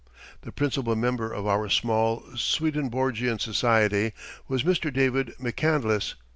The 0.41 0.51
principal 0.51 0.95
member 0.95 1.31
of 1.31 1.45
our 1.45 1.69
small 1.69 2.23
Swedenborgian 2.35 3.37
Society 3.37 4.13
was 4.47 4.63
Mr. 4.63 4.91
David 4.91 5.35
McCandless. 5.39 6.15